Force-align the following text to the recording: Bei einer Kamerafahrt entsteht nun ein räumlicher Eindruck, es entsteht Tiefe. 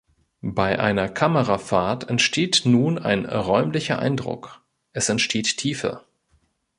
Bei 0.41 0.79
einer 0.79 1.07
Kamerafahrt 1.09 2.09
entsteht 2.09 2.63
nun 2.65 2.97
ein 2.97 3.27
räumlicher 3.27 3.99
Eindruck, 3.99 4.63
es 4.93 5.07
entsteht 5.09 5.57
Tiefe. 5.57 6.03